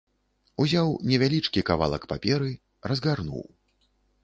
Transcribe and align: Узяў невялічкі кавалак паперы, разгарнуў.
Узяў 0.63 0.87
невялічкі 1.11 1.63
кавалак 1.69 2.09
паперы, 2.15 2.51
разгарнуў. 2.93 3.47